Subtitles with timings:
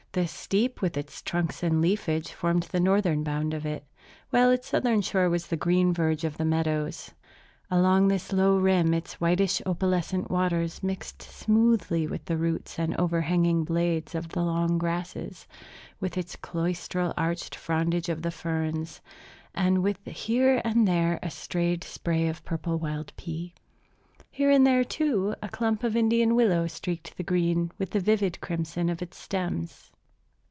[0.13, 3.85] The steep with its trunks and leafage formed the northern bound of it;
[4.29, 7.11] while its southern shore was the green verge of the meadows.
[7.69, 13.21] Along this low rim its whitish opalescent waters mixed smoothly with the roots and over
[13.21, 15.47] hanging blades of the long grasses,
[16.01, 18.99] with the cloistral arched frondage of the ferns,
[19.55, 23.53] and with here and there a strayed spray of purple wild pea.
[24.29, 28.41] Here and there, too, a clump of Indian willow streaked the green with the vivid
[28.41, 29.87] crimson of its stems.